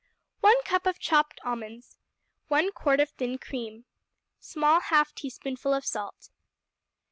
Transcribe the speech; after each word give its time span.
1 0.39 0.63
cup 0.63 0.87
of 0.87 0.97
chopped 0.97 1.39
almonds. 1.43 1.99
1 2.47 2.71
quart 2.71 2.99
of 2.99 3.11
thin 3.11 3.37
cream. 3.37 3.85
Small 4.39 4.79
half 4.79 5.13
teaspoonful 5.13 5.75
of 5.75 5.85
salt. 5.85 6.31